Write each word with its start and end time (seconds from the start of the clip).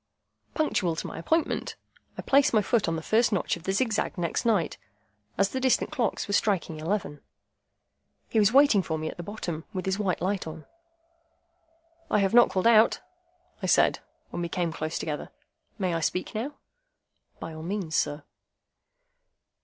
Punctual 0.55 0.95
to 0.95 1.05
my 1.05 1.19
appointment, 1.19 1.75
I 2.17 2.23
placed 2.23 2.55
my 2.55 2.63
foot 2.63 2.87
on 2.87 2.95
the 2.95 3.03
first 3.03 3.31
notch 3.31 3.55
of 3.55 3.65
the 3.65 3.71
zigzag 3.71 4.17
next 4.17 4.45
night, 4.45 4.79
as 5.37 5.49
the 5.49 5.59
distant 5.59 5.91
clocks 5.91 6.27
were 6.27 6.33
striking 6.33 6.79
eleven. 6.79 7.21
He 8.27 8.39
was 8.39 8.51
waiting 8.51 8.81
for 8.81 8.97
me 8.97 9.09
at 9.11 9.17
the 9.17 9.21
bottom, 9.21 9.63
with 9.73 9.85
his 9.85 9.99
white 9.99 10.19
light 10.19 10.47
on. 10.47 10.65
"I 12.09 12.17
have 12.17 12.33
not 12.33 12.49
called 12.49 12.65
out," 12.65 12.99
I 13.61 13.67
said, 13.67 13.99
when 14.31 14.41
we 14.41 14.49
came 14.49 14.73
close 14.73 14.97
together; 14.97 15.29
"may 15.77 15.93
I 15.93 15.99
speak 15.99 16.33
now?" 16.33 16.55
"By 17.39 17.53
all 17.53 17.61
means, 17.61 17.95
sir." 17.95 18.23